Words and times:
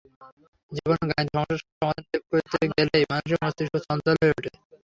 যেকোনো 0.71 1.03
গাণিতিক 1.09 1.33
সমস্যার 1.35 1.59
সমাধান 1.71 2.03
বের 2.11 2.41
করতে 2.43 2.65
গেলেই 2.71 3.05
মানুষের 3.11 3.39
মস্তিষ্ক 3.43 3.73
চঞ্চল 3.85 4.15
হয়ে 4.19 4.33
ওঠে। 4.33 4.51